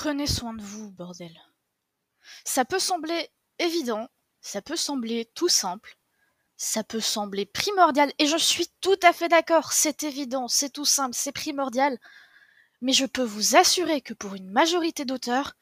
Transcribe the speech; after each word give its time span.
Prenez 0.00 0.28
soin 0.28 0.54
de 0.54 0.62
vous, 0.62 0.92
bordel. 0.92 1.36
Ça 2.44 2.64
peut 2.64 2.78
sembler 2.78 3.30
évident, 3.58 4.08
ça 4.40 4.62
peut 4.62 4.76
sembler 4.76 5.28
tout 5.34 5.48
simple, 5.48 5.98
ça 6.56 6.84
peut 6.84 7.00
sembler 7.00 7.46
primordial, 7.46 8.12
et 8.20 8.26
je 8.26 8.36
suis 8.36 8.68
tout 8.80 9.00
à 9.02 9.12
fait 9.12 9.26
d'accord, 9.26 9.72
c'est 9.72 10.04
évident, 10.04 10.46
c'est 10.46 10.70
tout 10.70 10.84
simple, 10.84 11.16
c'est 11.16 11.32
primordial, 11.32 11.98
mais 12.80 12.92
je 12.92 13.06
peux 13.06 13.24
vous 13.24 13.56
assurer 13.56 14.00
que 14.00 14.14
pour 14.14 14.36
une 14.36 14.48
majorité 14.48 15.04
d'auteurs, 15.04 15.54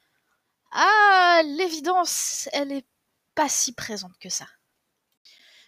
ah, 0.70 1.40
l'évidence, 1.42 2.50
elle 2.52 2.72
est 2.72 2.86
pas 3.34 3.48
si 3.48 3.72
présente 3.72 4.18
que 4.18 4.28
ça. 4.28 4.46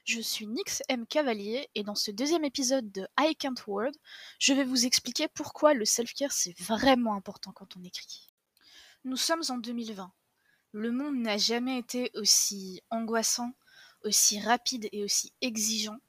Je 0.04 0.20
suis 0.20 0.46
Nix 0.46 0.82
M. 0.90 1.06
Cavalier 1.06 1.70
et 1.74 1.84
dans 1.84 1.94
ce 1.94 2.10
deuxième 2.10 2.44
épisode 2.44 2.92
de 2.92 3.08
I 3.18 3.34
Can't 3.34 3.66
Word, 3.66 3.92
je 4.38 4.52
vais 4.52 4.64
vous 4.64 4.84
expliquer 4.84 5.26
pourquoi 5.28 5.72
le 5.72 5.86
self-care 5.86 6.32
c'est 6.32 6.58
vraiment 6.60 7.14
important 7.14 7.52
quand 7.52 7.74
on 7.74 7.82
écrit. 7.82 8.27
Nous 9.04 9.16
sommes 9.16 9.44
en 9.48 9.58
2020. 9.58 10.12
Le 10.72 10.90
monde 10.90 11.16
n'a 11.18 11.38
jamais 11.38 11.78
été 11.78 12.10
aussi 12.14 12.82
angoissant, 12.90 13.52
aussi 14.02 14.40
rapide 14.40 14.88
et 14.90 15.04
aussi 15.04 15.32
exigeant. 15.40 16.00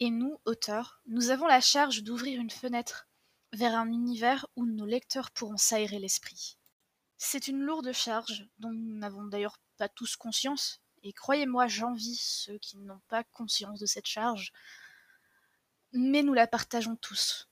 Et 0.00 0.08
nous, 0.08 0.40
auteurs, 0.46 1.02
nous 1.06 1.28
avons 1.28 1.46
la 1.46 1.60
charge 1.60 2.02
d'ouvrir 2.02 2.40
une 2.40 2.50
fenêtre 2.50 3.06
vers 3.52 3.74
un 3.74 3.88
univers 3.88 4.46
où 4.56 4.64
nos 4.64 4.86
lecteurs 4.86 5.30
pourront 5.30 5.58
s'aérer 5.58 5.98
l'esprit. 5.98 6.56
C'est 7.18 7.48
une 7.48 7.60
lourde 7.60 7.92
charge 7.92 8.48
dont 8.58 8.72
nous 8.72 8.96
n'avons 8.96 9.24
d'ailleurs 9.24 9.60
pas 9.76 9.90
tous 9.90 10.16
conscience, 10.16 10.80
et 11.02 11.12
croyez-moi, 11.12 11.68
j'envie 11.68 12.16
ceux 12.16 12.56
qui 12.58 12.78
n'ont 12.78 13.02
pas 13.08 13.24
conscience 13.24 13.78
de 13.78 13.86
cette 13.86 14.06
charge, 14.06 14.52
mais 15.92 16.22
nous 16.22 16.34
la 16.34 16.46
partageons 16.46 16.96
tous. 16.96 17.50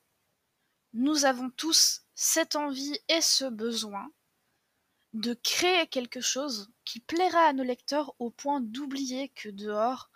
Nous 0.95 1.27
avons 1.27 1.51
tous 1.51 2.03
cette 2.15 2.57
envie 2.57 2.99
et 3.09 3.21
ce 3.21 3.45
besoin 3.45 4.11
de 5.15 5.35
créer 5.35 5.87
quelque 5.87 6.21
chose 6.21 6.71
qui 6.85 7.01
plaira 7.01 7.47
à 7.47 7.53
nos 7.53 7.65
lecteurs 7.65 8.15
au 8.19 8.31
point 8.31 8.61
d'oublier 8.61 9.31
que 9.31 9.49
dehors, 9.49 10.11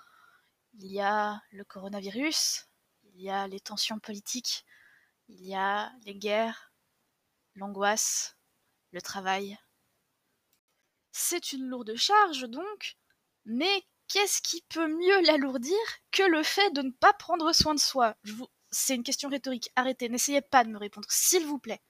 il 0.74 0.86
y 0.86 1.00
a 1.00 1.42
le 1.50 1.64
coronavirus, 1.64 2.68
il 3.04 3.22
y 3.22 3.30
a 3.30 3.48
les 3.48 3.60
tensions 3.60 3.98
politiques, 3.98 4.64
il 5.28 5.44
y 5.46 5.54
a 5.54 5.92
les 6.04 6.14
guerres, 6.14 6.72
l'angoisse, 7.54 8.36
le 8.92 9.00
travail. 9.00 9.58
C'est 11.10 11.52
une 11.52 11.68
lourde 11.68 11.94
charge 11.96 12.48
donc, 12.48 12.96
mais 13.44 13.84
qu'est-ce 14.08 14.42
qui 14.42 14.62
peut 14.68 14.88
mieux 14.88 15.20
l'alourdir 15.22 15.76
que 16.10 16.22
le 16.22 16.42
fait 16.42 16.70
de 16.70 16.82
ne 16.82 16.90
pas 16.90 17.12
prendre 17.12 17.52
soin 17.52 17.74
de 17.74 17.80
soi? 17.80 18.16
C'est 18.70 18.94
une 18.94 19.02
question 19.02 19.28
rhétorique, 19.28 19.70
arrêtez, 19.76 20.08
n'essayez 20.08 20.40
pas 20.40 20.64
de 20.64 20.70
me 20.70 20.78
répondre, 20.78 21.06
s'il 21.10 21.46
vous 21.46 21.58
plaît. 21.58 21.82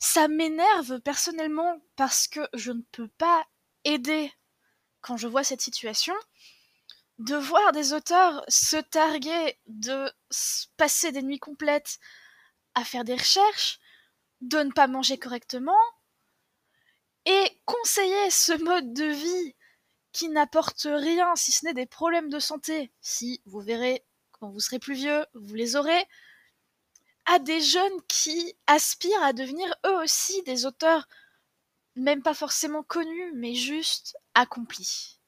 Ça 0.00 0.28
m'énerve 0.28 1.00
personnellement 1.00 1.80
parce 1.94 2.26
que 2.26 2.40
je 2.54 2.72
ne 2.72 2.82
peux 2.90 3.08
pas 3.08 3.44
aider 3.84 4.32
quand 5.02 5.16
je 5.16 5.28
vois 5.28 5.44
cette 5.44 5.60
situation 5.60 6.14
de 7.18 7.36
voir 7.36 7.72
des 7.72 7.92
auteurs 7.92 8.42
se 8.48 8.76
targuer 8.76 9.58
de 9.66 10.10
passer 10.78 11.12
des 11.12 11.22
nuits 11.22 11.38
complètes 11.38 11.98
à 12.74 12.82
faire 12.82 13.04
des 13.04 13.14
recherches, 13.14 13.78
de 14.40 14.58
ne 14.58 14.72
pas 14.72 14.86
manger 14.86 15.18
correctement, 15.18 15.76
et 17.26 17.60
conseiller 17.66 18.30
ce 18.30 18.52
mode 18.64 18.94
de 18.94 19.04
vie 19.04 19.54
qui 20.12 20.30
n'apporte 20.30 20.86
rien 20.86 21.36
si 21.36 21.52
ce 21.52 21.66
n'est 21.66 21.74
des 21.74 21.84
problèmes 21.84 22.30
de 22.30 22.38
santé. 22.38 22.90
Si 23.02 23.42
vous 23.44 23.60
verrez 23.60 24.02
quand 24.32 24.48
vous 24.48 24.60
serez 24.60 24.78
plus 24.78 24.94
vieux, 24.94 25.26
vous 25.34 25.54
les 25.54 25.76
aurez, 25.76 26.06
à 27.30 27.38
des 27.38 27.60
jeunes 27.60 28.02
qui 28.08 28.56
aspirent 28.66 29.22
à 29.22 29.32
devenir 29.32 29.72
eux 29.86 30.02
aussi 30.02 30.42
des 30.42 30.66
auteurs, 30.66 31.06
même 31.94 32.24
pas 32.24 32.34
forcément 32.34 32.82
connus, 32.82 33.32
mais 33.36 33.54
juste 33.54 34.16
accomplis. 34.34 35.20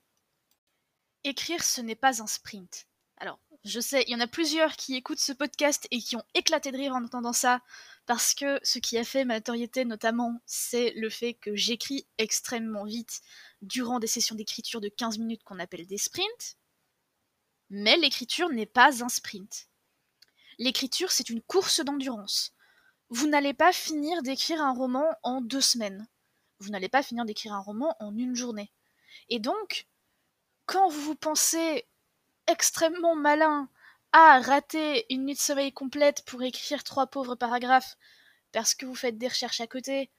Écrire, 1.23 1.63
ce 1.63 1.81
n'est 1.81 1.95
pas 1.95 2.21
un 2.21 2.27
sprint. 2.27 2.89
Alors, 3.19 3.39
je 3.65 3.79
sais, 3.79 4.03
il 4.09 4.11
y 4.11 4.17
en 4.17 4.21
a 4.21 4.27
plusieurs 4.27 4.75
qui 4.75 4.97
écoutent 4.97 5.21
ce 5.21 5.33
podcast 5.33 5.87
et 5.93 6.01
qui 6.01 6.17
ont 6.17 6.25
éclaté 6.35 6.73
de 6.73 6.77
rire 6.77 6.97
en 6.97 7.05
entendant 7.05 7.33
ça, 7.33 7.61
parce 8.07 8.35
que 8.35 8.59
ce 8.65 8.81
qui 8.81 8.99
a 8.99 9.05
fait 9.05 9.25
ma 9.25 9.35
notoriété 9.35 9.85
notamment, 9.85 10.41
c'est 10.45 10.91
le 10.97 11.09
fait 11.09 11.35
que 11.35 11.55
j'écris 11.55 12.09
extrêmement 12.19 12.85
vite 12.85 13.21
durant 13.61 14.01
des 14.01 14.09
sessions 14.09 14.35
d'écriture 14.35 14.81
de 14.81 14.89
15 14.89 15.19
minutes 15.19 15.45
qu'on 15.45 15.61
appelle 15.61 15.87
des 15.87 15.99
sprints. 15.99 16.57
Mais 17.71 17.97
l'écriture 17.97 18.49
n'est 18.49 18.67
pas 18.67 19.05
un 19.05 19.09
sprint. 19.09 19.69
L'écriture, 20.59 21.11
c'est 21.11 21.31
une 21.31 21.43
course 21.43 21.81
d'endurance. 21.81 22.53
Vous 23.11 23.27
n'allez 23.27 23.55
pas 23.55 23.73
finir 23.73 24.23
d'écrire 24.23 24.63
un 24.63 24.73
roman 24.73 25.05
en 25.23 25.41
deux 25.41 25.61
semaines. 25.61 26.07
Vous 26.59 26.71
n'allez 26.71 26.89
pas 26.89 27.03
finir 27.03 27.25
d'écrire 27.25 27.53
un 27.53 27.61
roman 27.61 27.97
en 28.01 28.17
une 28.17 28.35
journée. 28.37 28.73
Et 29.29 29.39
donc, 29.39 29.87
quand 30.67 30.89
vous 30.89 31.01
vous 31.01 31.15
pensez 31.15 31.87
extrêmement 32.47 33.15
malin 33.15 33.69
à 34.13 34.41
rater 34.41 35.07
une 35.13 35.25
nuit 35.25 35.35
de 35.35 35.39
sommeil 35.39 35.73
complète 35.73 36.25
pour 36.25 36.43
écrire 36.43 36.85
trois 36.85 37.07
pauvres 37.07 37.35
paragraphes 37.35 37.97
parce 38.53 38.75
que 38.75 38.87
vous 38.87 38.95
faites 38.95 39.19
des 39.19 39.29
recherches 39.29 39.61
à 39.61 39.67
côté, 39.67 40.11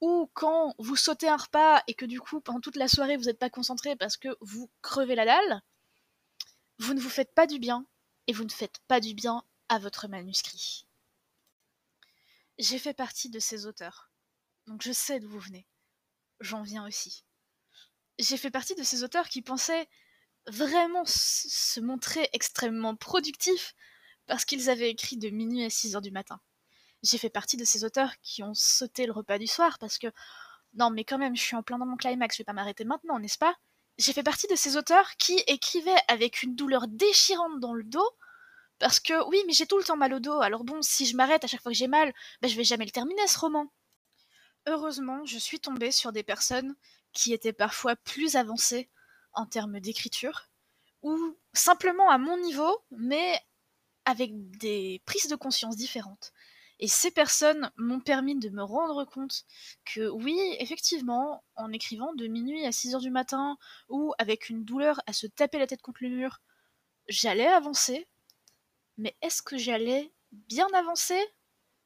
ou 0.00 0.30
quand 0.34 0.74
vous 0.78 0.96
sautez 0.96 1.28
un 1.28 1.36
repas 1.36 1.82
et 1.86 1.94
que 1.94 2.04
du 2.04 2.20
coup 2.20 2.40
pendant 2.40 2.60
toute 2.60 2.76
la 2.76 2.88
soirée 2.88 3.16
vous 3.16 3.24
n'êtes 3.24 3.38
pas 3.38 3.50
concentré 3.50 3.96
parce 3.96 4.16
que 4.16 4.28
vous 4.40 4.70
crevez 4.80 5.14
la 5.14 5.24
dalle, 5.24 5.62
vous 6.78 6.94
ne 6.94 7.00
vous 7.00 7.10
faites 7.10 7.34
pas 7.34 7.46
du 7.46 7.58
bien 7.58 7.86
et 8.26 8.32
vous 8.32 8.44
ne 8.44 8.50
faites 8.50 8.80
pas 8.88 9.00
du 9.00 9.14
bien 9.14 9.44
à 9.72 9.78
votre 9.78 10.06
manuscrit. 10.06 10.86
J'ai 12.58 12.78
fait 12.78 12.92
partie 12.92 13.30
de 13.30 13.38
ces 13.38 13.64
auteurs, 13.64 14.10
donc 14.66 14.82
je 14.82 14.92
sais 14.92 15.18
d'où 15.18 15.30
vous 15.30 15.40
venez. 15.40 15.66
J'en 16.40 16.60
viens 16.60 16.86
aussi. 16.86 17.24
J'ai 18.18 18.36
fait 18.36 18.50
partie 18.50 18.74
de 18.74 18.82
ces 18.82 19.02
auteurs 19.02 19.30
qui 19.30 19.40
pensaient 19.40 19.88
vraiment 20.46 21.04
se 21.06 21.80
montrer 21.80 22.28
extrêmement 22.34 22.96
productifs 22.96 23.74
parce 24.26 24.44
qu'ils 24.44 24.68
avaient 24.68 24.90
écrit 24.90 25.16
de 25.16 25.30
minuit 25.30 25.64
à 25.64 25.70
6 25.70 25.96
heures 25.96 26.02
du 26.02 26.10
matin. 26.10 26.38
J'ai 27.02 27.16
fait 27.16 27.30
partie 27.30 27.56
de 27.56 27.64
ces 27.64 27.82
auteurs 27.82 28.12
qui 28.20 28.42
ont 28.42 28.52
sauté 28.52 29.06
le 29.06 29.12
repas 29.12 29.38
du 29.38 29.46
soir 29.46 29.78
parce 29.78 29.96
que 29.96 30.08
non 30.74 30.90
mais 30.90 31.04
quand 31.04 31.16
même 31.16 31.34
je 31.34 31.42
suis 31.42 31.56
en 31.56 31.62
plein 31.62 31.78
dans 31.78 31.86
mon 31.86 31.96
climax, 31.96 32.36
je 32.36 32.42
vais 32.42 32.44
pas 32.44 32.52
m'arrêter 32.52 32.84
maintenant, 32.84 33.18
n'est-ce 33.18 33.38
pas? 33.38 33.56
J'ai 33.96 34.12
fait 34.12 34.22
partie 34.22 34.48
de 34.48 34.54
ces 34.54 34.76
auteurs 34.76 35.16
qui 35.16 35.42
écrivaient 35.46 36.02
avec 36.08 36.42
une 36.42 36.56
douleur 36.56 36.88
déchirante 36.88 37.58
dans 37.58 37.72
le 37.72 37.84
dos 37.84 38.10
parce 38.78 39.00
que 39.00 39.26
oui, 39.28 39.42
mais 39.46 39.52
j'ai 39.52 39.66
tout 39.66 39.78
le 39.78 39.84
temps 39.84 39.96
mal 39.96 40.14
au 40.14 40.20
dos, 40.20 40.40
alors 40.40 40.64
bon, 40.64 40.82
si 40.82 41.06
je 41.06 41.16
m'arrête 41.16 41.44
à 41.44 41.46
chaque 41.46 41.62
fois 41.62 41.72
que 41.72 41.78
j'ai 41.78 41.88
mal, 41.88 42.12
ben 42.40 42.48
je 42.48 42.56
vais 42.56 42.64
jamais 42.64 42.84
le 42.84 42.90
terminer 42.90 43.26
ce 43.26 43.38
roman. 43.38 43.72
Heureusement, 44.66 45.24
je 45.24 45.38
suis 45.38 45.60
tombée 45.60 45.90
sur 45.90 46.12
des 46.12 46.22
personnes 46.22 46.74
qui 47.12 47.32
étaient 47.32 47.52
parfois 47.52 47.96
plus 47.96 48.36
avancées 48.36 48.88
en 49.32 49.46
termes 49.46 49.80
d'écriture, 49.80 50.48
ou 51.02 51.36
simplement 51.52 52.10
à 52.10 52.18
mon 52.18 52.38
niveau, 52.38 52.78
mais 52.90 53.40
avec 54.04 54.30
des 54.58 55.02
prises 55.04 55.28
de 55.28 55.36
conscience 55.36 55.76
différentes. 55.76 56.32
Et 56.78 56.88
ces 56.88 57.12
personnes 57.12 57.70
m'ont 57.76 58.00
permis 58.00 58.36
de 58.36 58.50
me 58.50 58.62
rendre 58.62 59.04
compte 59.04 59.44
que 59.84 60.08
oui, 60.08 60.36
effectivement, 60.58 61.44
en 61.54 61.70
écrivant 61.72 62.12
de 62.14 62.26
minuit 62.26 62.66
à 62.66 62.72
6 62.72 62.94
heures 62.94 63.00
du 63.00 63.10
matin, 63.10 63.56
ou 63.88 64.12
avec 64.18 64.48
une 64.48 64.64
douleur 64.64 65.00
à 65.06 65.12
se 65.12 65.28
taper 65.28 65.58
la 65.58 65.68
tête 65.68 65.82
contre 65.82 66.02
le 66.02 66.08
mur, 66.08 66.40
j'allais 67.08 67.46
avancer, 67.46 68.08
mais 69.02 69.16
est-ce 69.20 69.42
que 69.42 69.58
j'allais 69.58 70.12
bien 70.30 70.68
avancer? 70.74 71.20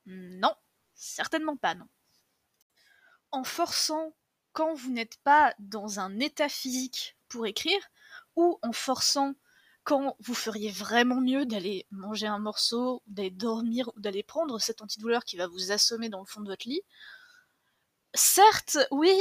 Non, 0.05 0.55
certainement 0.95 1.57
pas, 1.57 1.75
non. 1.75 1.89
En 3.31 3.43
forçant 3.43 4.15
quand 4.53 4.75
vous 4.75 4.91
n'êtes 4.91 5.17
pas 5.25 5.55
dans 5.59 5.99
un 5.99 6.21
état 6.21 6.51
physique 6.51 7.17
pour 7.29 7.47
écrire, 7.47 7.81
ou 8.37 8.59
en 8.63 8.73
forçant 8.73 9.35
quand 9.83 10.17
vous 10.21 10.35
feriez 10.35 10.71
vraiment 10.71 11.21
mieux 11.21 11.47
d'aller 11.47 11.87
manger 11.91 12.27
un 12.27 12.39
morceau, 12.39 13.03
d'aller 13.07 13.31
dormir, 13.31 13.89
ou 13.97 14.01
d'aller 14.01 14.23
prendre 14.23 14.59
cette 14.59 14.83
antidouleur 14.83 15.25
qui 15.25 15.37
va 15.37 15.47
vous 15.47 15.73
assommer 15.73 16.11
dans 16.11 16.21
le 16.21 16.27
fond 16.27 16.43
de 16.43 16.49
votre 16.51 16.69
lit? 16.69 16.83
Certes, 18.15 18.79
oui, 18.91 19.15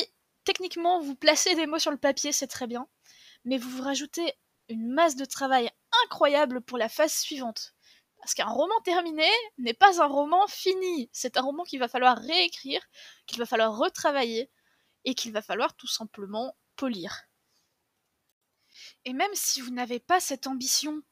techniquement, 0.44 1.00
vous 1.00 1.16
placez 1.16 1.56
des 1.56 1.66
mots 1.66 1.80
sur 1.80 1.92
le 1.92 1.98
papier, 1.98 2.32
c'est 2.34 2.48
très 2.48 2.68
bien, 2.68 2.88
mais 3.46 3.58
vous 3.58 3.70
vous 3.70 3.84
rajoutez 3.84 4.34
une 4.70 4.92
masse 4.92 5.16
de 5.16 5.26
travail 5.26 5.70
incroyable 6.04 6.62
pour 6.62 6.78
la 6.78 6.90
phase 6.90 7.14
suivante. 7.14 7.75
Parce 8.26 8.34
qu'un 8.34 8.50
roman 8.50 8.74
terminé 8.84 9.30
n'est 9.60 9.76
pas 9.76 10.02
un 10.02 10.08
roman 10.08 10.48
fini. 10.48 11.12
C'est 11.14 11.38
un 11.38 11.44
roman 11.44 11.64
qu'il 11.64 11.78
va 11.78 11.88
falloir 11.88 12.18
réécrire, 12.18 12.82
qu'il 13.28 13.38
va 13.38 13.46
falloir 13.46 13.78
retravailler 13.78 14.50
et 15.04 15.14
qu'il 15.14 15.32
va 15.32 15.44
falloir 15.44 15.76
tout 15.76 15.86
simplement 15.86 16.58
polir. 16.76 17.26
Et 19.04 19.14
même 19.14 19.30
si 19.36 19.62
vous 19.62 19.70
n'avez 19.70 20.00
pas 20.00 20.20
cette 20.20 20.48
ambition 20.48 21.04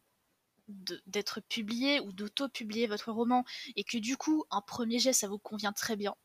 d'être 0.68 1.40
publié 1.40 2.00
ou 2.00 2.14
d'auto-publier 2.14 2.88
votre 2.88 3.12
roman 3.12 3.46
et 3.76 3.84
que 3.84 4.00
du 4.00 4.18
coup 4.18 4.46
un 4.50 4.62
premier 4.62 4.98
jet 4.98 5.14
ça 5.14 5.28
vous 5.28 5.38
convient 5.38 5.72
très 5.72 5.96
bien, 5.96 6.16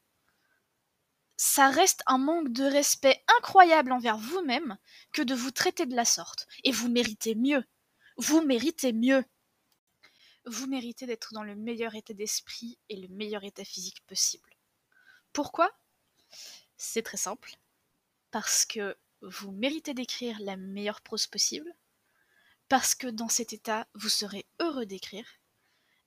ça 1.37 1.69
reste 1.69 2.03
un 2.07 2.17
manque 2.17 2.49
de 2.49 2.65
respect 2.65 3.23
incroyable 3.37 3.93
envers 3.93 4.17
vous-même 4.17 4.79
que 5.13 5.21
de 5.21 5.35
vous 5.35 5.51
traiter 5.51 5.85
de 5.85 5.95
la 5.95 6.07
sorte. 6.07 6.47
Et 6.65 6.73
vous 6.73 6.89
méritez 6.89 7.35
mieux. 7.35 7.63
Vous 8.17 8.41
méritez 8.41 8.95
mieux 8.95 9.23
vous 10.49 10.67
méritez 10.67 11.07
d'être 11.07 11.33
dans 11.33 11.43
le 11.43 11.55
meilleur 11.55 11.95
état 11.95 12.15
d'esprit 12.15 12.79
et 12.89 12.97
le 12.97 13.09
meilleur 13.09 13.45
état 13.45 13.65
physique 13.65 14.05
possible. 14.07 14.51
Pourquoi? 15.33 15.71
C'est 16.77 17.03
très 17.03 17.17
simple. 17.17 17.57
Parce 18.31 18.65
que 18.65 18.97
vous 19.21 19.53
méritez 19.53 19.95
d'écrire 19.95 20.39
la 20.41 20.57
meilleure 20.57 21.01
prose 21.01 21.27
possible. 21.27 21.73
Parce 22.69 22.95
que 22.95 23.07
dans 23.07 23.29
cet 23.29 23.53
état, 23.53 23.89
vous 23.95 24.09
serez 24.09 24.47
heureux 24.61 24.87
d'écrire. 24.87 25.27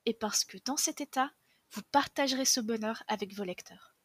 Et 0.06 0.14
parce 0.14 0.44
que 0.44 0.58
dans 0.66 0.78
cet 0.78 1.02
état, 1.02 1.32
vous 1.72 1.82
partagerez 1.92 2.46
ce 2.46 2.60
bonheur 2.60 3.04
avec 3.08 3.34
vos 3.34 3.44
lecteurs. 3.44 3.96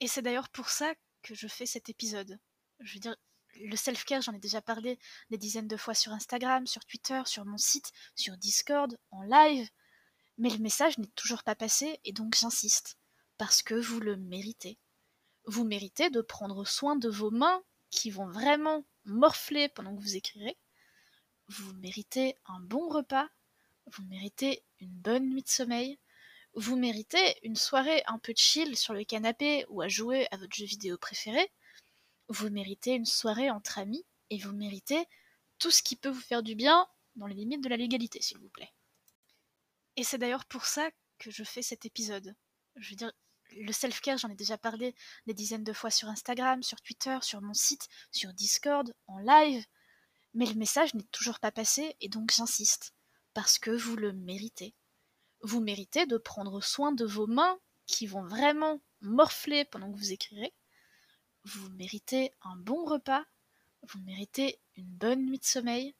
Et 0.00 0.08
c'est 0.08 0.22
d'ailleurs 0.22 0.48
pour 0.48 0.68
ça 0.68 0.94
que 1.22 1.34
je 1.34 1.48
fais 1.48 1.66
cet 1.66 1.88
épisode. 1.88 2.38
Je 2.80 2.94
veux 2.94 3.00
dire, 3.00 3.16
le 3.58 3.76
self-care, 3.76 4.22
j'en 4.22 4.32
ai 4.32 4.38
déjà 4.38 4.62
parlé 4.62 4.98
des 5.30 5.38
dizaines 5.38 5.68
de 5.68 5.76
fois 5.76 5.94
sur 5.94 6.12
Instagram, 6.12 6.66
sur 6.66 6.84
Twitter, 6.84 7.20
sur 7.26 7.44
mon 7.44 7.58
site, 7.58 7.92
sur 8.14 8.36
Discord, 8.36 8.98
en 9.10 9.22
live. 9.22 9.68
Mais 10.38 10.50
le 10.50 10.58
message 10.58 10.98
n'est 10.98 11.06
toujours 11.08 11.42
pas 11.42 11.54
passé 11.54 12.00
et 12.04 12.12
donc 12.12 12.36
j'insiste. 12.36 12.98
Parce 13.36 13.62
que 13.62 13.74
vous 13.74 14.00
le 14.00 14.16
méritez. 14.16 14.78
Vous 15.44 15.64
méritez 15.64 16.10
de 16.10 16.20
prendre 16.20 16.66
soin 16.66 16.96
de 16.96 17.08
vos 17.08 17.30
mains 17.30 17.62
qui 17.90 18.10
vont 18.10 18.28
vraiment 18.28 18.84
morfler 19.04 19.68
pendant 19.68 19.94
que 19.96 20.02
vous 20.02 20.16
écrirez. 20.16 20.56
Vous 21.48 21.72
méritez 21.74 22.36
un 22.46 22.60
bon 22.60 22.88
repas. 22.88 23.28
Vous 23.86 24.04
méritez 24.04 24.64
une 24.80 24.92
bonne 24.92 25.30
nuit 25.30 25.42
de 25.42 25.48
sommeil. 25.48 25.98
Vous 26.54 26.76
méritez 26.76 27.38
une 27.42 27.56
soirée 27.56 28.02
un 28.06 28.18
peu 28.18 28.32
chill 28.36 28.76
sur 28.76 28.92
le 28.92 29.04
canapé 29.04 29.64
ou 29.68 29.80
à 29.80 29.88
jouer 29.88 30.28
à 30.30 30.36
votre 30.36 30.54
jeu 30.54 30.66
vidéo 30.66 30.98
préféré. 30.98 31.50
Vous 32.28 32.50
méritez 32.50 32.92
une 32.94 33.06
soirée 33.06 33.50
entre 33.50 33.78
amis 33.78 34.04
et 34.30 34.38
vous 34.38 34.52
méritez 34.52 35.06
tout 35.58 35.70
ce 35.70 35.82
qui 35.82 35.96
peut 35.96 36.10
vous 36.10 36.20
faire 36.20 36.42
du 36.42 36.54
bien 36.54 36.86
dans 37.16 37.26
les 37.26 37.34
limites 37.34 37.62
de 37.62 37.68
la 37.68 37.76
légalité, 37.76 38.20
s'il 38.20 38.38
vous 38.38 38.48
plaît. 38.48 38.72
Et 39.96 40.04
c'est 40.04 40.18
d'ailleurs 40.18 40.44
pour 40.44 40.64
ça 40.64 40.90
que 41.18 41.30
je 41.30 41.42
fais 41.42 41.62
cet 41.62 41.84
épisode. 41.84 42.36
Je 42.76 42.90
veux 42.90 42.96
dire, 42.96 43.12
le 43.52 43.72
self-care, 43.72 44.18
j'en 44.18 44.28
ai 44.28 44.34
déjà 44.34 44.58
parlé 44.58 44.94
des 45.26 45.34
dizaines 45.34 45.64
de 45.64 45.72
fois 45.72 45.90
sur 45.90 46.08
Instagram, 46.08 46.62
sur 46.62 46.80
Twitter, 46.80 47.18
sur 47.22 47.40
mon 47.40 47.54
site, 47.54 47.88
sur 48.12 48.32
Discord, 48.32 48.94
en 49.06 49.18
live. 49.18 49.64
Mais 50.34 50.46
le 50.46 50.54
message 50.54 50.94
n'est 50.94 51.02
toujours 51.04 51.40
pas 51.40 51.50
passé 51.50 51.96
et 52.00 52.08
donc 52.08 52.32
j'insiste. 52.32 52.94
Parce 53.34 53.58
que 53.58 53.70
vous 53.70 53.96
le 53.96 54.12
méritez. 54.12 54.74
Vous 55.42 55.60
méritez 55.60 56.06
de 56.06 56.18
prendre 56.18 56.60
soin 56.62 56.92
de 56.92 57.04
vos 57.04 57.26
mains 57.26 57.58
qui 57.86 58.06
vont 58.06 58.24
vraiment 58.24 58.80
morfler 59.00 59.64
pendant 59.64 59.90
que 59.90 59.98
vous 59.98 60.12
écrirez. 60.12 60.52
Vous 61.54 61.70
méritez 61.70 62.34
un 62.42 62.56
bon 62.56 62.84
repas. 62.84 63.24
Vous 63.82 64.00
méritez 64.00 64.60
une 64.76 64.90
bonne 64.90 65.24
nuit 65.24 65.38
de 65.38 65.44
sommeil. 65.44 65.94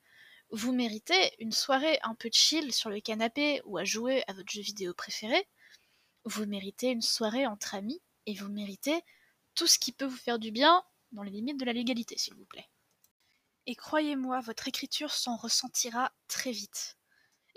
Vous 0.51 0.73
méritez 0.73 1.35
une 1.39 1.53
soirée 1.53 1.99
un 2.03 2.15
peu 2.15 2.29
chill 2.31 2.71
sur 2.71 2.91
le 2.91 3.01
canapé 3.01 3.63
ou 3.65 3.79
à 3.79 3.85
jouer 3.85 4.23
à 4.27 4.35
votre 4.35 4.53
jeu 4.53 4.61
vidéo 4.61 4.93
préféré. 4.93 5.49
Vous 6.25 6.45
méritez 6.45 6.89
une 6.89 7.01
soirée 7.01 7.47
entre 7.47 7.75
amis 7.75 8.03
et 8.27 8.35
vous 8.35 8.51
méritez 8.51 9.01
tout 9.55 9.67
ce 9.67 9.79
qui 9.79 9.93
peut 9.93 10.05
vous 10.05 10.19
faire 10.19 10.39
du 10.39 10.51
bien 10.51 10.85
dans 11.13 11.23
les 11.23 11.31
limites 11.31 11.59
de 11.59 11.65
la 11.65 11.73
légalité, 11.73 12.19
s'il 12.19 12.35
vous 12.35 12.45
plaît. 12.45 12.69
Et 13.65 13.75
croyez-moi, 13.75 14.41
votre 14.41 14.69
écriture 14.69 15.15
s'en 15.15 15.37
ressentira 15.37 16.13
très 16.27 16.53
vite. 16.53 16.99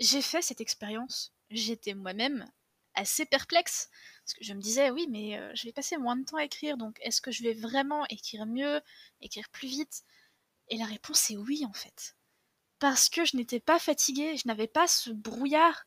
J'ai 0.00 0.22
fait 0.22 0.40
cette 0.40 0.62
expérience, 0.62 1.34
j'étais 1.50 1.92
moi-même 1.92 2.50
assez 2.94 3.26
perplexe, 3.26 3.88
parce 4.24 4.34
que 4.34 4.44
je 4.44 4.54
me 4.54 4.60
disais, 4.60 4.90
oui, 4.90 5.06
mais 5.10 5.38
euh, 5.38 5.50
je 5.54 5.64
vais 5.64 5.72
passer 5.72 5.96
moins 5.96 6.16
de 6.16 6.24
temps 6.24 6.36
à 6.36 6.44
écrire, 6.44 6.76
donc 6.76 6.98
est-ce 7.02 7.20
que 7.20 7.30
je 7.30 7.42
vais 7.42 7.54
vraiment 7.54 8.04
écrire 8.08 8.46
mieux, 8.46 8.80
écrire 9.20 9.48
plus 9.50 9.68
vite? 9.68 10.02
Et 10.68 10.76
la 10.76 10.86
réponse 10.86 11.30
est 11.30 11.36
oui, 11.36 11.64
en 11.66 11.72
fait. 11.72 12.16
Parce 12.78 13.08
que 13.08 13.24
je 13.24 13.36
n'étais 13.36 13.60
pas 13.60 13.78
fatiguée, 13.78 14.36
je 14.36 14.48
n'avais 14.48 14.66
pas 14.66 14.86
ce 14.86 15.10
brouillard 15.10 15.84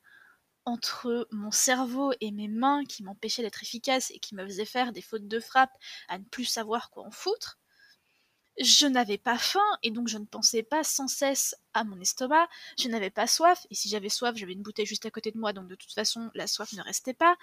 entre 0.66 1.28
mon 1.31 1.52
cerveau 1.52 2.12
et 2.22 2.31
mes 2.31 2.48
mains 2.48 2.84
qui 2.86 3.04
m'empêchaient 3.04 3.44
d'être 3.44 3.63
efficace 3.63 4.12
et 4.12 4.19
qui 4.19 4.36
me 4.36 4.46
faisaient 4.46 4.66
faire 4.66 4.92
des 4.92 5.01
fautes 5.01 5.28
de 5.28 5.40
frappe 5.40 5.74
à 6.08 6.18
ne 6.18 6.24
plus 6.24 6.46
savoir 6.46 6.90
quoi 6.90 7.06
en 7.06 7.12
foutre. 7.12 7.60
Je 8.57 8.88
n'avais 8.88 9.18
pas 9.18 9.38
faim 9.38 9.60
et 9.84 9.92
donc 9.92 10.07
je 10.07 10.18
ne 10.18 10.25
pensais 10.25 10.63
pas 10.63 10.84
sans 10.84 11.10
cesse 11.10 11.56
à 11.74 11.84
mon 11.84 12.00
estomac. 12.00 12.48
Je 12.80 12.88
n'avais 12.88 13.10
pas 13.10 13.28
soif 13.28 13.68
et 13.69 13.75
si 13.75 13.90
j'avais 13.90 14.07
soif, 14.07 14.36
j'avais 14.38 14.54
une 14.54 14.62
bouteille 14.62 14.86
juste 14.86 15.06
à 15.06 15.12
côté 15.12 15.31
de 15.31 15.38
moi 15.38 15.52
donc 15.52 15.68
de 15.68 15.75
toute 15.75 15.92
façon 15.92 16.31
la 16.36 16.48
soif 16.48 16.72
ne 16.74 16.81
restait 16.81 17.13
pas. 17.13 17.36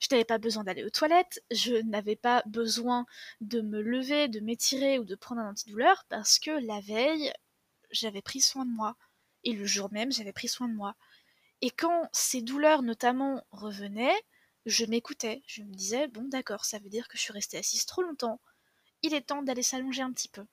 Je 0.00 0.08
n'avais 0.10 0.26
pas 0.26 0.36
besoin 0.36 0.64
d'aller 0.64 0.84
aux 0.84 0.90
toilettes. 0.90 1.42
Je 1.50 1.76
n'avais 1.76 2.16
pas 2.16 2.42
besoin 2.46 3.06
de 3.40 3.62
me 3.62 3.80
lever, 3.80 4.28
de 4.28 4.40
m'étirer 4.40 4.98
ou 4.98 5.04
de 5.04 5.14
prendre 5.14 5.40
un 5.40 5.50
antidouleur 5.50 6.04
parce 6.10 6.38
que 6.38 6.50
la 6.50 6.80
veille, 6.80 7.32
j'avais 7.90 8.22
pris 8.22 8.40
soin 8.40 8.66
de 8.66 8.70
moi 8.70 8.96
et 9.44 9.52
le 9.52 9.64
jour 9.64 9.90
même, 9.90 10.12
j'avais 10.12 10.32
pris 10.34 10.48
soin 10.48 10.68
de 10.68 10.74
moi. 10.74 10.94
Et 11.62 11.70
quand 11.70 12.08
ces 12.12 12.42
douleurs 12.42 12.82
notamment 12.82 13.42
revenaient, 13.52 14.16
je 14.66 14.84
m'écoutais, 14.84 15.42
je 15.46 15.62
me 15.62 15.72
disais, 15.74 16.08
bon 16.08 16.28
d'accord, 16.28 16.64
ça 16.64 16.78
veut 16.78 16.90
dire 16.90 17.08
que 17.08 17.16
je 17.16 17.22
suis 17.22 17.32
restée 17.32 17.56
assise 17.58 17.86
trop 17.86 18.02
longtemps, 18.02 18.40
il 19.02 19.14
est 19.14 19.22
temps 19.22 19.42
d'aller 19.42 19.62
s'allonger 19.62 20.02
un 20.02 20.12
petit 20.12 20.28
peu. 20.28 20.44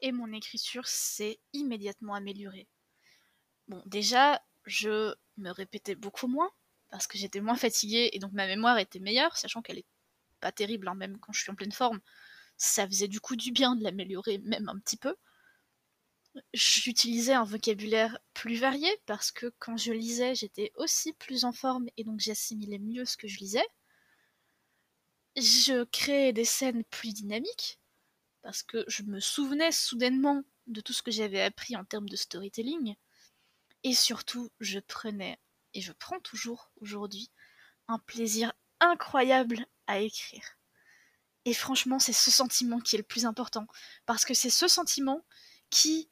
Et 0.00 0.12
mon 0.12 0.32
écriture 0.32 0.86
s'est 0.86 1.40
immédiatement 1.52 2.14
améliorée. 2.14 2.68
Bon, 3.68 3.82
déjà, 3.86 4.42
je 4.66 5.14
me 5.36 5.50
répétais 5.50 5.94
beaucoup 5.94 6.26
moins, 6.26 6.50
parce 6.90 7.06
que 7.06 7.18
j'étais 7.18 7.40
moins 7.40 7.56
fatiguée 7.56 8.10
et 8.12 8.18
donc 8.18 8.32
ma 8.32 8.46
mémoire 8.46 8.78
était 8.78 8.98
meilleure, 8.98 9.36
sachant 9.36 9.62
qu'elle 9.62 9.78
est 9.78 9.86
pas 10.40 10.52
terrible, 10.52 10.88
hein, 10.88 10.94
même 10.94 11.18
quand 11.18 11.32
je 11.32 11.40
suis 11.40 11.50
en 11.50 11.54
pleine 11.54 11.72
forme. 11.72 12.00
Ça 12.56 12.86
faisait 12.86 13.08
du 13.08 13.20
coup 13.20 13.36
du 13.36 13.52
bien 13.52 13.76
de 13.76 13.82
l'améliorer, 13.82 14.38
même 14.38 14.68
un 14.68 14.78
petit 14.78 14.96
peu 14.96 15.16
j'utilisais 16.54 17.32
un 17.32 17.44
vocabulaire 17.44 18.18
plus 18.34 18.56
varié 18.56 18.88
parce 19.06 19.30
que 19.32 19.52
quand 19.58 19.76
je 19.76 19.92
lisais, 19.92 20.34
j'étais 20.34 20.72
aussi 20.76 21.12
plus 21.14 21.44
en 21.44 21.52
forme 21.52 21.88
et 21.96 22.04
donc 22.04 22.20
j'assimilais 22.20 22.78
mieux 22.78 23.04
ce 23.04 23.16
que 23.16 23.28
je 23.28 23.38
lisais. 23.38 23.66
Je 25.36 25.84
créais 25.84 26.32
des 26.32 26.44
scènes 26.44 26.84
plus 26.84 27.12
dynamiques 27.14 27.79
parce 28.42 28.62
que 28.62 28.84
je 28.88 29.02
me 29.02 29.20
souvenais 29.20 29.72
soudainement 29.72 30.42
de 30.66 30.80
tout 30.80 30.92
ce 30.92 31.02
que 31.02 31.10
j'avais 31.10 31.42
appris 31.42 31.76
en 31.76 31.84
termes 31.84 32.08
de 32.08 32.16
storytelling. 32.16 32.96
Et 33.82 33.94
surtout, 33.94 34.50
je 34.60 34.78
prenais, 34.78 35.38
et 35.74 35.80
je 35.80 35.92
prends 35.92 36.20
toujours 36.20 36.70
aujourd'hui, 36.80 37.30
un 37.88 37.98
plaisir 37.98 38.52
incroyable 38.80 39.66
à 39.86 39.98
écrire. 40.00 40.58
Et 41.44 41.54
franchement, 41.54 41.98
c'est 41.98 42.12
ce 42.12 42.30
sentiment 42.30 42.80
qui 42.80 42.96
est 42.96 42.98
le 42.98 43.04
plus 43.04 43.24
important. 43.24 43.66
Parce 44.06 44.24
que 44.24 44.34
c'est 44.34 44.50
ce 44.50 44.68
sentiment 44.68 45.24
qui 45.70 46.10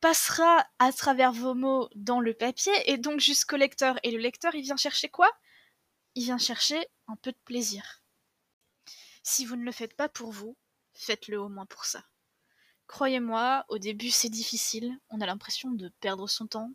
passera 0.00 0.66
à 0.78 0.92
travers 0.92 1.32
vos 1.32 1.54
mots 1.54 1.88
dans 1.94 2.20
le 2.20 2.34
papier 2.34 2.72
et 2.86 2.98
donc 2.98 3.20
jusqu'au 3.20 3.56
lecteur. 3.56 3.98
Et 4.02 4.10
le 4.10 4.18
lecteur, 4.18 4.54
il 4.54 4.62
vient 4.62 4.76
chercher 4.76 5.08
quoi? 5.08 5.30
Il 6.14 6.24
vient 6.24 6.38
chercher 6.38 6.86
un 7.06 7.16
peu 7.16 7.32
de 7.32 7.38
plaisir. 7.44 8.02
Si 9.22 9.44
vous 9.44 9.56
ne 9.56 9.64
le 9.64 9.72
faites 9.72 9.94
pas 9.94 10.08
pour 10.08 10.32
vous, 10.32 10.56
faites-le 10.98 11.40
au 11.40 11.48
moins 11.48 11.66
pour 11.66 11.84
ça. 11.84 12.04
Croyez-moi, 12.88 13.64
au 13.68 13.78
début 13.78 14.10
c'est 14.10 14.28
difficile, 14.28 14.98
on 15.10 15.20
a 15.20 15.26
l'impression 15.26 15.70
de 15.70 15.88
perdre 16.00 16.28
son 16.28 16.46
temps, 16.46 16.72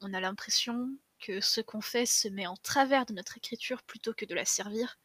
on 0.00 0.12
a 0.12 0.20
l'impression 0.20 0.90
que 1.18 1.40
ce 1.40 1.60
qu'on 1.60 1.80
fait 1.80 2.06
se 2.06 2.28
met 2.28 2.46
en 2.46 2.56
travers 2.56 3.06
de 3.06 3.14
notre 3.14 3.38
écriture 3.38 3.82
plutôt 3.82 4.12
que 4.12 4.26
de 4.26 4.34
la 4.34 4.44
servir. 4.44 4.98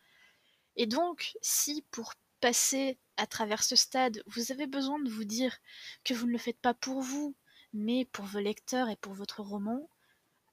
Et 0.76 0.86
donc, 0.86 1.38
si 1.42 1.86
pour 1.92 2.14
passer 2.42 3.00
à 3.18 3.28
travers 3.28 3.64
ce 3.64 3.76
stade, 3.76 4.22
vous 4.26 4.52
avez 4.52 4.68
besoin 4.68 5.00
de 5.00 5.10
vous 5.10 5.24
dire 5.24 5.58
que 6.04 6.14
vous 6.14 6.28
ne 6.28 6.32
le 6.32 6.38
faites 6.38 6.60
pas 6.60 6.74
pour 6.74 7.02
vous, 7.02 7.36
mais 7.72 8.06
pour 8.06 8.26
vos 8.26 8.40
lecteurs 8.40 8.90
et 8.90 8.98
pour 8.98 9.14
votre 9.14 9.42
roman, 9.42 9.90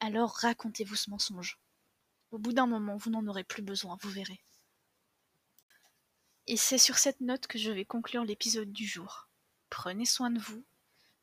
alors 0.01 0.37
racontez-vous 0.37 0.97
ce 0.97 1.11
mensonge. 1.11 1.59
Au 2.31 2.39
bout 2.39 2.53
d'un 2.53 2.67
moment, 2.67 2.97
vous 2.97 3.11
n'en 3.11 3.27
aurez 3.27 3.45
plus 3.45 3.63
besoin, 3.63 3.97
vous 4.03 4.11
verrez. 4.11 4.41
Et 6.49 6.57
c'est 6.57 6.79
sur 6.79 6.97
cette 6.97 7.21
note 7.21 7.47
que 7.47 7.59
je 7.59 7.71
vais 7.71 7.85
conclure 7.85 8.25
l'épisode 8.25 8.73
du 8.73 8.87
jour. 8.87 9.29
Prenez 9.69 10.07
soin 10.07 10.31
de 10.31 10.39
vous, 10.39 10.65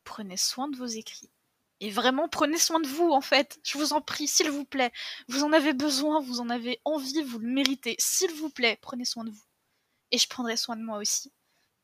prenez 0.04 0.38
soin 0.38 0.68
de 0.68 0.78
vos 0.78 0.86
écrits. 0.86 1.32
Et 1.80 1.90
vraiment, 1.90 2.30
prenez 2.30 2.60
soin 2.60 2.80
de 2.80 2.88
vous, 2.88 3.10
en 3.10 3.22
fait. 3.22 3.60
Je 3.64 3.80
vous 3.80 3.94
en 3.94 4.02
prie, 4.02 4.28
s'il 4.28 4.52
vous 4.52 4.66
plaît. 4.66 4.94
Vous 5.28 5.44
en 5.44 5.52
avez 5.52 5.74
besoin, 5.74 6.22
vous 6.22 6.42
en 6.42 6.50
avez 6.52 6.80
envie, 6.86 7.24
vous 7.24 7.40
le 7.40 7.48
méritez. 7.48 7.96
S'il 7.98 8.32
vous 8.34 8.52
plaît, 8.52 8.78
prenez 8.84 9.04
soin 9.04 9.24
de 9.24 9.32
vous. 9.32 9.44
Et 10.12 10.20
je 10.20 10.30
prendrai 10.30 10.58
soin 10.58 10.76
de 10.76 10.84
moi 10.84 11.00
aussi. 11.00 11.34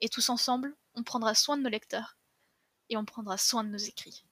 Et 0.02 0.08
tous 0.08 0.30
ensemble, 0.30 0.76
on 0.94 1.02
prendra 1.02 1.34
soin 1.34 1.58
de 1.58 1.64
nos 1.64 1.70
lecteurs 1.70 2.18
et 2.90 2.98
on 2.98 3.06
prendra 3.06 3.40
soin 3.40 3.64
de 3.64 3.70
nos 3.70 3.78
écrits. 3.78 4.24